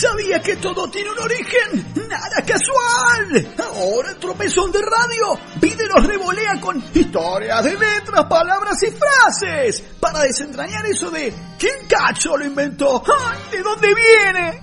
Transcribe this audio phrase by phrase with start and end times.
[0.00, 2.08] ¿Sabía que todo tiene un origen?
[2.08, 3.54] ¡Nada casual!
[3.58, 9.84] Ahora el tropezón de radio pide los revolea con historias de letras, palabras y frases
[10.00, 13.02] para desentrañar eso de ¿quién cacho lo inventó?
[13.04, 14.62] ¡Ay, ¿De dónde viene?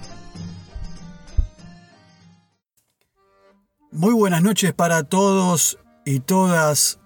[3.91, 6.97] Muy buenas noches para todos y todas.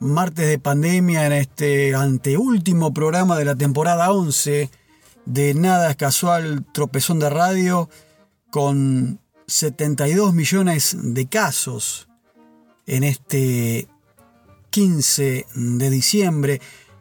[0.00, 4.70] Martes de pandemia en este anteúltimo programa de la temporada 11
[5.26, 7.88] de Nada es Casual Tropezón de Radio
[8.50, 12.08] con 72 millones de casos
[12.86, 13.88] en este
[14.70, 16.60] 15 de diciembre,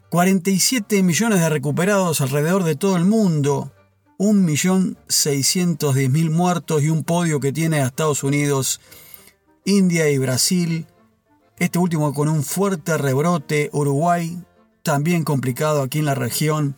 [0.09, 3.71] 47 millones de recuperados alrededor de todo el mundo,
[4.19, 8.79] 1.610.000 muertos y un podio que tiene a Estados Unidos,
[9.65, 10.87] India y Brasil,
[11.57, 14.41] este último con un fuerte rebrote, Uruguay
[14.83, 16.75] también complicado aquí en la región,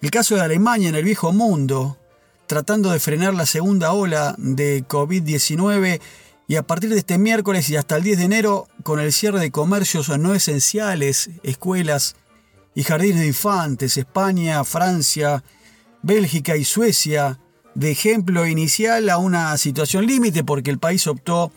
[0.00, 1.98] el caso de Alemania en el viejo mundo,
[2.46, 6.00] tratando de frenar la segunda ola de COVID-19
[6.46, 9.40] y a partir de este miércoles y hasta el 10 de enero, con el cierre
[9.40, 12.14] de comercios no esenciales, escuelas
[12.76, 15.42] y jardines de infantes, España, Francia,
[16.02, 17.40] Bélgica y Suecia,
[17.74, 21.50] de ejemplo inicial a una situación límite porque el país optó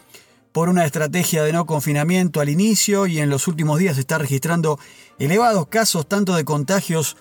[0.52, 4.80] por una estrategia de no confinamiento al inicio y en los últimos días está registrando
[5.18, 7.18] elevados casos tanto de contagios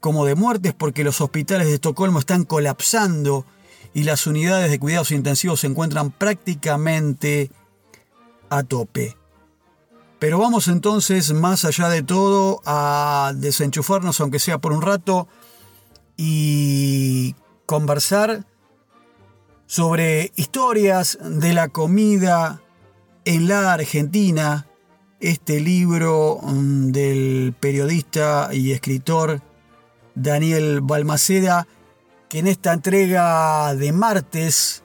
[0.00, 3.46] como de muertes porque los hospitales de Estocolmo están colapsando
[3.94, 7.50] y las unidades de cuidados intensivos se encuentran prácticamente
[8.50, 9.16] a tope.
[10.18, 15.28] Pero vamos entonces más allá de todo a desenchufarnos, aunque sea por un rato,
[16.16, 17.34] y
[17.66, 18.44] conversar
[19.66, 22.62] sobre historias de la comida
[23.26, 24.68] en la Argentina,
[25.18, 29.42] este libro mm, del periodista y escritor
[30.14, 31.66] Daniel Balmaceda,
[32.28, 34.84] que en esta entrega de martes,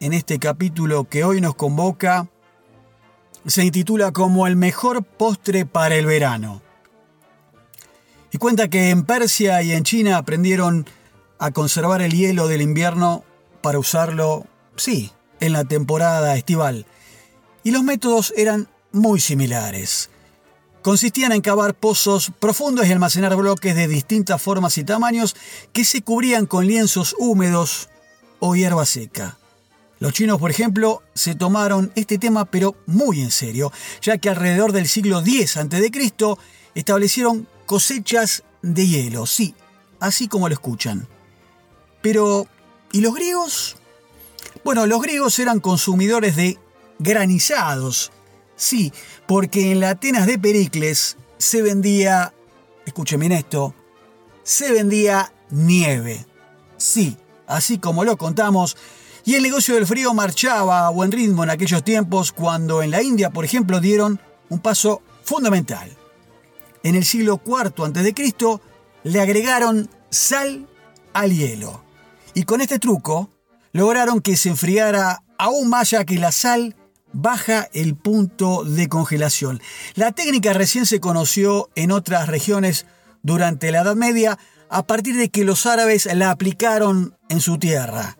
[0.00, 2.28] en este capítulo que hoy nos convoca,
[3.46, 6.62] se intitula como el mejor postre para el verano.
[8.32, 10.84] Y cuenta que en Persia y en China aprendieron
[11.38, 13.22] a conservar el hielo del invierno
[13.62, 16.86] para usarlo, sí, en la temporada estival.
[17.64, 20.10] Y los métodos eran muy similares
[20.82, 25.36] consistían en cavar pozos profundos y almacenar bloques de distintas formas y tamaños
[25.72, 27.88] que se cubrían con lienzos húmedos
[28.40, 29.38] o hierba seca.
[30.00, 33.72] Los chinos, por ejemplo, se tomaron este tema pero muy en serio,
[34.02, 35.90] ya que alrededor del siglo X a.C.
[36.74, 39.54] establecieron cosechas de hielo, sí,
[40.00, 41.06] así como lo escuchan.
[42.02, 42.48] Pero,
[42.90, 43.76] ¿y los griegos?
[44.64, 46.58] Bueno, los griegos eran consumidores de
[47.02, 48.12] granizados,
[48.62, 48.92] Sí,
[49.26, 52.32] porque en la Atenas de Pericles se vendía,
[52.86, 53.74] escúcheme en esto,
[54.44, 56.24] se vendía nieve.
[56.76, 57.16] Sí,
[57.48, 58.76] así como lo contamos,
[59.24, 63.02] y el negocio del frío marchaba a buen ritmo en aquellos tiempos cuando en la
[63.02, 65.90] India, por ejemplo, dieron un paso fundamental.
[66.84, 68.60] En el siglo IV a.C.
[69.02, 70.68] le agregaron sal
[71.12, 71.82] al hielo.
[72.34, 73.28] Y con este truco
[73.72, 76.76] lograron que se enfriara aún más ya que la sal
[77.12, 79.60] baja el punto de congelación.
[79.94, 82.86] La técnica recién se conoció en otras regiones
[83.22, 88.16] durante la Edad Media a partir de que los árabes la aplicaron en su tierra.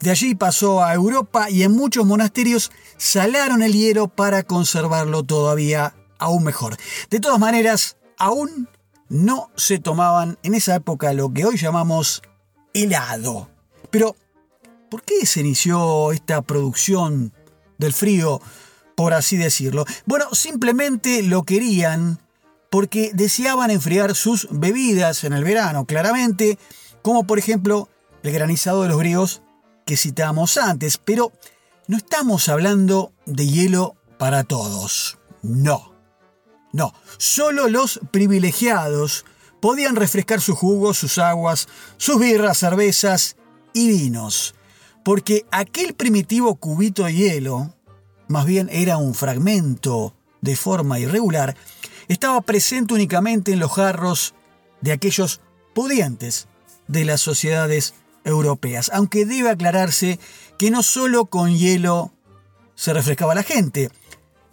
[0.00, 5.94] De allí pasó a Europa y en muchos monasterios salaron el hielo para conservarlo todavía
[6.18, 6.76] aún mejor.
[7.10, 8.68] De todas maneras, aún
[9.08, 12.22] no se tomaban en esa época lo que hoy llamamos
[12.72, 13.50] helado.
[13.90, 14.16] Pero,
[14.88, 17.34] ¿por qué se inició esta producción
[17.80, 18.40] del frío,
[18.94, 19.84] por así decirlo.
[20.06, 22.20] Bueno, simplemente lo querían
[22.68, 26.58] porque deseaban enfriar sus bebidas en el verano, claramente,
[27.02, 27.88] como por ejemplo
[28.22, 29.42] el granizado de los griegos
[29.86, 31.32] que citamos antes, pero
[31.88, 35.94] no estamos hablando de hielo para todos, no,
[36.72, 39.24] no, solo los privilegiados
[39.60, 43.36] podían refrescar sus jugos, sus aguas, sus birras, cervezas
[43.72, 44.54] y vinos
[45.04, 47.74] porque aquel primitivo cubito de hielo,
[48.28, 51.56] más bien era un fragmento de forma irregular,
[52.08, 54.34] estaba presente únicamente en los jarros
[54.80, 55.40] de aquellos
[55.74, 56.48] pudientes
[56.88, 57.94] de las sociedades
[58.24, 60.18] europeas, aunque debe aclararse
[60.58, 62.12] que no solo con hielo
[62.74, 63.90] se refrescaba la gente,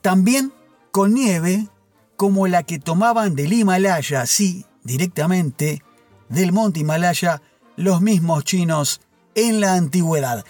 [0.01, 0.53] también
[0.91, 1.67] con nieve
[2.15, 5.83] como la que tomaban del Himalaya, sí, directamente
[6.29, 7.41] del monte Himalaya,
[7.75, 9.01] los mismos chinos
[9.37, 10.43] en la antigüedad.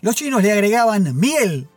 [0.00, 1.68] Los chinos le agregaban miel,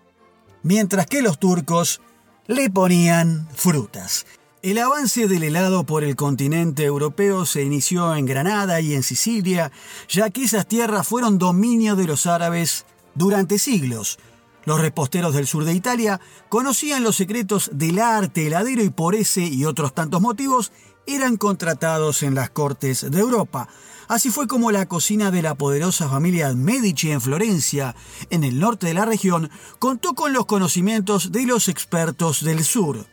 [0.61, 2.00] mientras que los turcos
[2.47, 4.25] le ponían frutas.
[4.61, 9.71] El avance del helado por el continente europeo se inició en Granada y en Sicilia,
[10.07, 12.85] ya que esas tierras fueron dominio de los árabes
[13.15, 14.19] durante siglos.
[14.65, 19.41] Los reposteros del sur de Italia conocían los secretos del arte heladero y por ese
[19.41, 20.71] y otros tantos motivos
[21.05, 23.67] eran contratados en las cortes de Europa.
[24.07, 27.95] Así fue como la cocina de la poderosa familia Medici en Florencia,
[28.29, 33.05] en el norte de la región, contó con los conocimientos de los expertos del sur.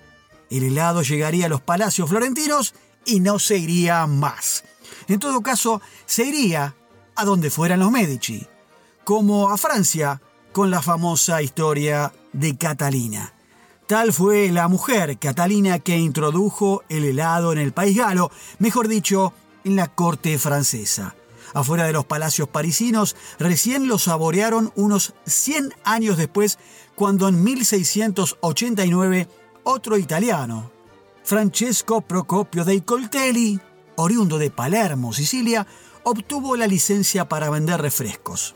[0.50, 2.74] El helado llegaría a los palacios florentinos
[3.06, 4.64] y no se iría más.
[5.08, 6.74] En todo caso, se iría
[7.14, 8.46] a donde fueran los Medici,
[9.04, 10.20] como a Francia,
[10.52, 13.32] con la famosa historia de Catalina.
[13.90, 19.32] Tal fue la mujer, Catalina, que introdujo el helado en el país galo, mejor dicho,
[19.64, 21.16] en la corte francesa.
[21.54, 26.60] Afuera de los palacios parisinos, recién lo saborearon unos 100 años después,
[26.94, 29.26] cuando en 1689
[29.64, 30.70] otro italiano,
[31.24, 33.58] Francesco Procopio dei Coltelli,
[33.96, 35.66] oriundo de Palermo, Sicilia,
[36.04, 38.54] obtuvo la licencia para vender refrescos.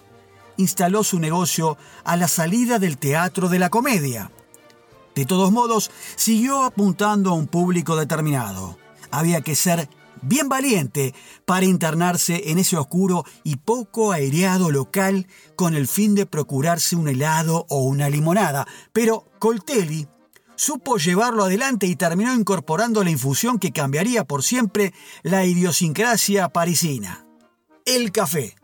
[0.59, 4.31] Instaló su negocio a la salida del Teatro de la Comedia.
[5.15, 8.79] De todos modos, siguió apuntando a un público determinado.
[9.11, 9.89] Había que ser
[10.23, 11.15] bien valiente
[11.45, 15.27] para internarse en ese oscuro y poco aireado local
[15.57, 18.67] con el fin de procurarse un helado o una limonada.
[18.93, 20.09] Pero Coltelli
[20.57, 27.27] supo llevarlo adelante y terminó incorporando la infusión que cambiaría por siempre la idiosincrasia parisina.
[27.85, 28.57] El café.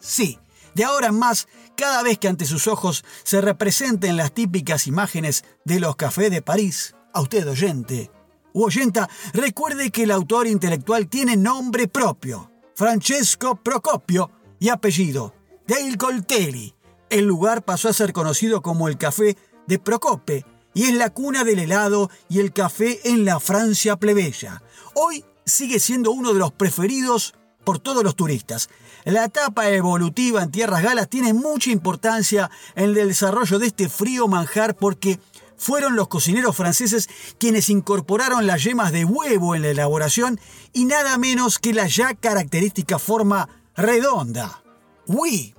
[0.00, 0.38] Sí,
[0.74, 5.44] de ahora en más, cada vez que ante sus ojos se representen las típicas imágenes
[5.64, 8.10] de los cafés de París, a usted oyente
[8.56, 15.34] u oyenta, recuerde que el autor intelectual tiene nombre propio, Francesco Procopio, y apellido,
[15.66, 16.74] Dale Coltelli.
[17.10, 19.36] El lugar pasó a ser conocido como el Café
[19.66, 24.62] de Procope, y es la cuna del helado y el café en la Francia plebeya.
[24.94, 27.34] Hoy sigue siendo uno de los preferidos
[27.66, 28.70] por todos los turistas.
[29.04, 34.28] La etapa evolutiva en tierras galas tiene mucha importancia en el desarrollo de este frío
[34.28, 35.18] manjar porque
[35.56, 37.08] fueron los cocineros franceses
[37.38, 40.38] quienes incorporaron las yemas de huevo en la elaboración
[40.72, 44.62] y nada menos que la ya característica forma redonda.
[45.08, 45.56] Oui,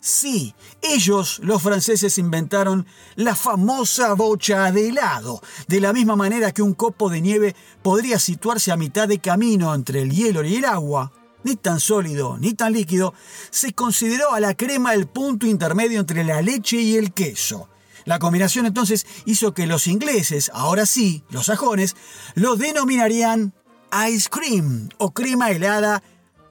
[0.00, 2.86] Sí, ellos, los franceses, inventaron
[3.16, 8.20] la famosa bocha de helado, de la misma manera que un copo de nieve podría
[8.20, 11.12] situarse a mitad de camino entre el hielo y el agua.
[11.48, 13.14] Ni tan sólido ni tan líquido,
[13.48, 17.70] se consideró a la crema el punto intermedio entre la leche y el queso.
[18.04, 21.96] La combinación entonces hizo que los ingleses, ahora sí, los sajones,
[22.34, 23.54] lo denominarían
[24.10, 26.02] ice cream o crema helada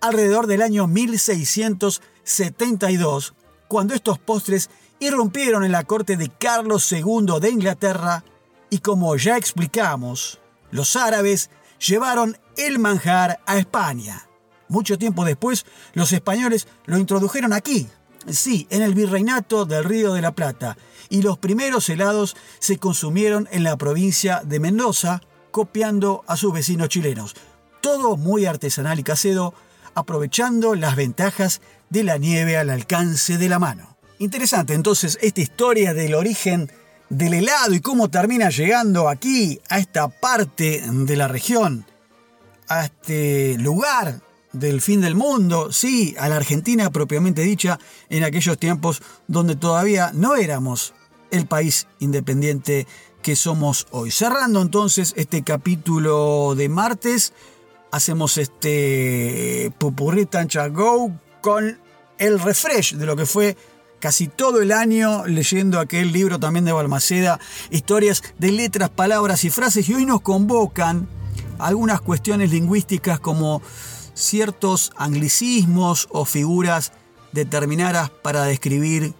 [0.02, 3.36] alrededor del año 1672
[3.68, 8.24] cuando estos postres irrumpieron en la corte de Carlos II de Inglaterra
[8.72, 10.40] y como ya explicamos,
[10.72, 14.27] los árabes llevaron el manjar a España.
[14.70, 17.88] Mucho tiempo después, los españoles lo introdujeron aquí,
[18.30, 20.78] sí, en el virreinato del Río de la Plata,
[21.10, 25.22] y los primeros helados se consumieron en la provincia de Mendoza,
[25.52, 27.36] copiando a sus vecinos chilenos.
[27.82, 29.54] Todo muy artesanal y casero,
[29.96, 33.98] aprovechando las ventajas de la nieve al alcance de la mano.
[34.20, 36.72] Interesante entonces esta historia del origen
[37.10, 41.86] del helado y cómo termina llegando aquí, a esta parte de la región,
[42.68, 44.22] a este lugar
[44.54, 47.80] del fin del mundo, sí, a la Argentina propiamente dicha,
[48.10, 50.94] en aquellos tiempos donde todavía no éramos
[51.32, 52.88] el país independiente
[53.22, 54.12] que somos hoy.
[54.12, 57.34] Cerrando entonces este capítulo de martes,
[57.92, 61.78] hacemos este Pupurri Tancha Go con
[62.18, 63.58] el refresh de lo que fue
[64.00, 69.50] casi todo el año leyendo aquel libro también de Balmaceda, historias de letras, palabras y
[69.50, 71.08] frases, y hoy nos convocan
[71.60, 73.62] algunas cuestiones lingüísticas como
[74.18, 76.92] ciertos anglicismos o figuras
[77.32, 79.14] determinadas para describir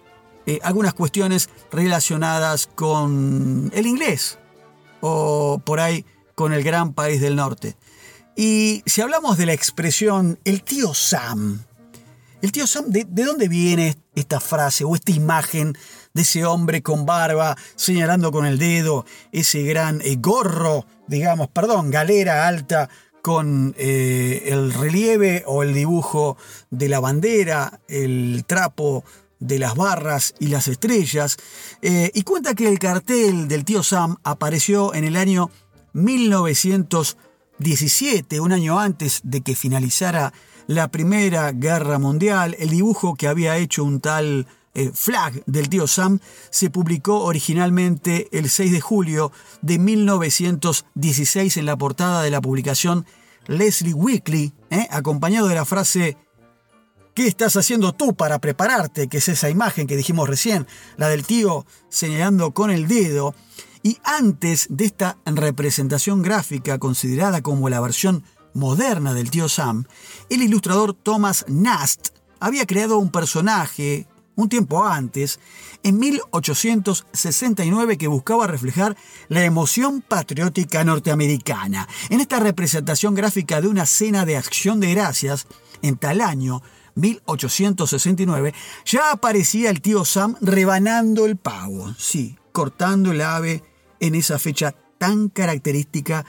[0.46, 4.38] eh, algunas cuestiones relacionadas con el inglés
[5.00, 7.76] o por ahí con el gran país del norte.
[8.34, 11.64] Y si hablamos de la expresión el tío Sam,
[12.40, 15.76] el tío Sam, ¿de, dónde viene esta frase o esta imagen
[16.14, 21.90] de ese hombre con barba señalando con el dedo ese gran eh, gorro, digamos, perdón,
[21.90, 22.88] galera alta
[23.28, 26.38] con eh, el relieve o el dibujo
[26.70, 29.04] de la bandera, el trapo
[29.38, 31.36] de las barras y las estrellas,
[31.82, 35.50] eh, y cuenta que el cartel del tío Sam apareció en el año
[35.92, 37.18] 1900
[37.58, 40.32] 17, un año antes de que finalizara
[40.66, 45.86] la Primera Guerra Mundial, el dibujo que había hecho un tal eh, Flag del tío
[45.86, 46.20] Sam
[46.50, 53.04] se publicó originalmente el 6 de julio de 1916 en la portada de la publicación
[53.48, 54.86] Leslie Weekly, ¿eh?
[54.90, 56.16] acompañado de la frase
[57.18, 59.08] ¿Qué estás haciendo tú para prepararte?
[59.08, 63.34] Que es esa imagen que dijimos recién, la del tío señalando con el dedo.
[63.82, 68.22] Y antes de esta representación gráfica considerada como la versión
[68.54, 69.86] moderna del tío Sam,
[70.30, 74.06] el ilustrador Thomas Nast había creado un personaje
[74.38, 75.40] un tiempo antes,
[75.82, 78.96] en 1869, que buscaba reflejar
[79.28, 81.88] la emoción patriótica norteamericana.
[82.08, 85.48] En esta representación gráfica de una cena de acción de gracias,
[85.82, 86.62] en tal año,
[86.94, 88.54] 1869,
[88.84, 93.64] ya aparecía el tío Sam rebanando el pavo, sí, cortando el ave
[93.98, 96.24] en esa fecha tan característica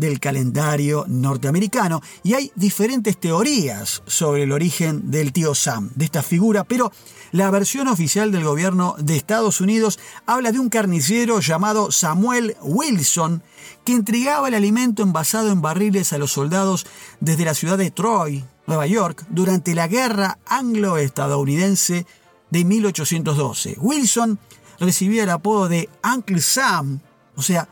[0.00, 6.22] del calendario norteamericano y hay diferentes teorías sobre el origen del tío Sam, de esta
[6.22, 6.90] figura, pero
[7.32, 13.42] la versión oficial del gobierno de Estados Unidos habla de un carnicero llamado Samuel Wilson
[13.84, 16.86] que entregaba el alimento envasado en barriles a los soldados
[17.20, 22.06] desde la ciudad de Troy, Nueva York, durante la guerra anglo-estadounidense
[22.50, 23.76] de 1812.
[23.78, 24.38] Wilson
[24.80, 27.00] recibía el apodo de Uncle Sam,
[27.36, 27.68] o sea,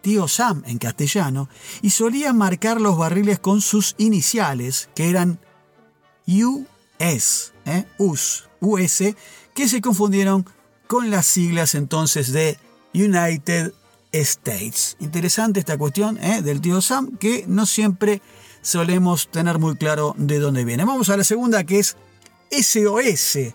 [0.00, 1.48] tío Sam en castellano,
[1.82, 5.38] y solía marcar los barriles con sus iniciales, que eran
[6.26, 7.84] US, ¿eh?
[7.98, 9.14] US, US,
[9.54, 10.46] que se confundieron
[10.86, 12.58] con las siglas entonces de
[12.94, 13.72] United
[14.12, 14.96] States.
[15.00, 16.42] Interesante esta cuestión ¿eh?
[16.42, 18.20] del tío Sam, que no siempre
[18.62, 20.84] solemos tener muy claro de dónde viene.
[20.84, 21.96] Vamos a la segunda, que es
[22.50, 23.54] SOS,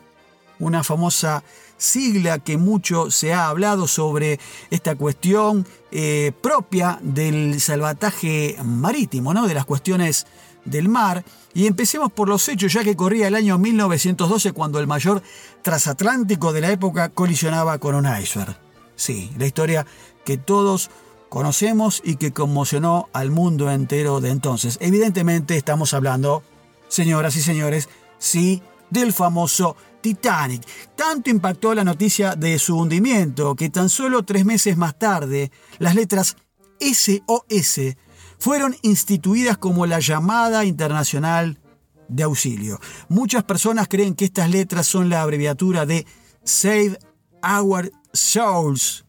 [0.60, 1.44] una famosa
[1.78, 4.40] sigla que mucho se ha hablado sobre
[4.70, 9.48] esta cuestión eh, propia del salvataje marítimo, ¿no?
[9.48, 10.26] de las cuestiones
[10.66, 11.24] del mar.
[11.54, 15.22] Y empecemos por los hechos, ya que corría el año 1912 cuando el mayor
[15.62, 18.58] transatlántico de la época colisionaba con un iceberg.
[18.96, 19.86] Sí, la historia
[20.24, 20.90] que todos
[21.30, 24.78] conocemos y que conmocionó al mundo entero de entonces.
[24.82, 26.44] Evidentemente estamos hablando,
[26.88, 30.62] señoras y señores, sí, del famoso Titanic.
[30.96, 35.96] Tanto impactó la noticia de su hundimiento que tan solo tres meses más tarde las
[35.96, 36.36] letras
[36.80, 37.96] SOS
[38.38, 41.60] fueron instituidas como la llamada internacional
[42.08, 42.80] de auxilio.
[43.10, 46.06] Muchas personas creen que estas letras son la abreviatura de
[46.44, 47.00] Save
[47.42, 49.06] Our Souls.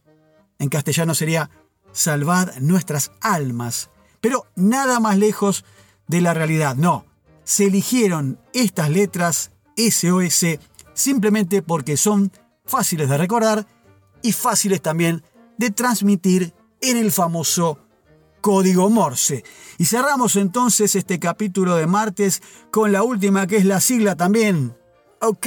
[0.59, 1.50] En castellano sería
[1.93, 3.91] Salvad nuestras almas.
[4.23, 5.67] Pero nada más lejos
[6.09, 6.75] de la realidad.
[6.75, 7.05] No,
[7.45, 10.59] se eligieron estas letras SOS
[10.97, 12.33] simplemente porque son
[12.65, 13.67] fáciles de recordar
[14.23, 15.23] y fáciles también
[15.59, 17.79] de transmitir en el famoso
[18.41, 19.45] código Morse.
[19.79, 24.75] Y cerramos entonces este capítulo de martes con la última que es la sigla también.
[25.21, 25.47] Ok,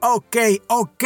[0.00, 0.36] ok,
[0.68, 1.04] ok.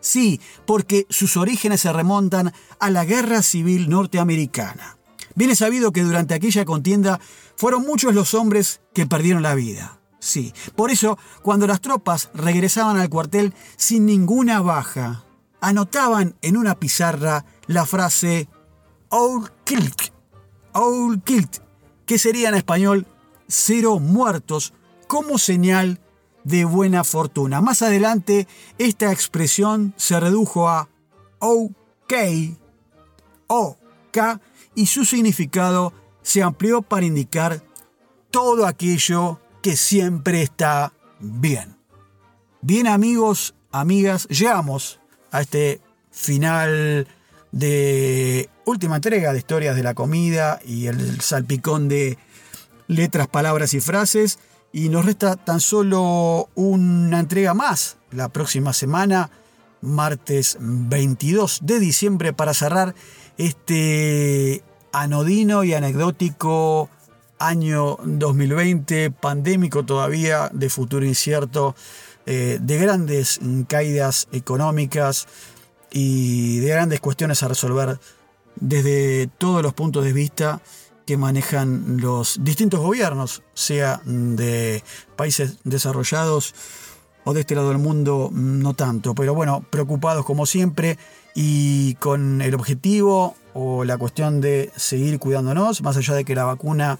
[0.00, 4.96] Sí, porque sus orígenes se remontan a la Guerra Civil Norteamericana.
[5.34, 7.20] Bien es sabido que durante aquella contienda
[7.56, 9.99] fueron muchos los hombres que perdieron la vida.
[10.20, 15.24] Sí, por eso, cuando las tropas regresaban al cuartel sin ninguna baja,
[15.60, 18.48] anotaban en una pizarra la frase
[19.08, 19.94] All killed,
[20.72, 21.48] all killed,
[22.06, 23.06] que sería en español
[23.48, 24.74] cero muertos,
[25.08, 26.00] como señal
[26.44, 27.60] de buena fortuna.
[27.60, 28.46] Más adelante,
[28.78, 30.88] esta expresión se redujo a
[31.38, 32.12] OK,
[33.48, 34.18] OK,
[34.74, 37.62] y su significado se amplió para indicar
[38.30, 41.76] todo aquello que siempre está bien.
[42.62, 45.00] Bien amigos, amigas, llegamos
[45.30, 47.06] a este final
[47.52, 52.18] de última entrega de historias de la comida y el salpicón de
[52.86, 54.38] letras, palabras y frases.
[54.72, 59.30] Y nos resta tan solo una entrega más la próxima semana,
[59.80, 62.94] martes 22 de diciembre, para cerrar
[63.36, 64.62] este
[64.92, 66.88] anodino y anecdótico
[67.40, 71.74] año 2020, pandémico todavía, de futuro incierto,
[72.26, 75.26] eh, de grandes caídas económicas
[75.90, 77.98] y de grandes cuestiones a resolver
[78.56, 80.60] desde todos los puntos de vista
[81.06, 84.84] que manejan los distintos gobiernos, sea de
[85.16, 86.54] países desarrollados
[87.24, 90.98] o de este lado del mundo, no tanto, pero bueno, preocupados como siempre
[91.34, 96.44] y con el objetivo o la cuestión de seguir cuidándonos, más allá de que la
[96.44, 96.98] vacuna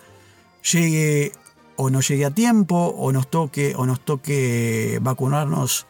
[0.63, 1.33] llegue
[1.77, 5.87] o no llegue a tiempo o nos toque o nos toque vacunarnos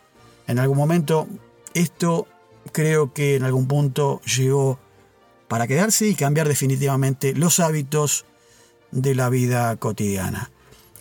[0.46, 1.26] en algún momento.
[1.74, 2.26] Esto
[2.72, 4.78] creo que en algún punto llegó
[5.48, 8.24] para quedarse y cambiar definitivamente los hábitos
[8.92, 10.50] de la vida cotidiana.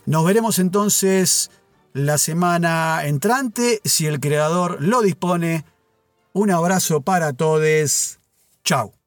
[0.05, 1.51] Nos veremos entonces
[1.93, 5.65] la semana entrante, si el creador lo dispone.
[6.33, 8.19] Un abrazo para todos.
[8.63, 8.98] Chao.